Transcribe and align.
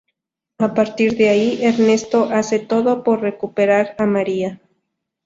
A 0.57 0.73
partir 0.73 1.15
de 1.15 1.29
ahí, 1.29 1.63
Ernesto 1.63 2.29
hace 2.31 2.57
todo 2.57 3.03
por 3.03 3.21
recuperar 3.21 3.95
a 3.99 4.07
María. 4.07 4.59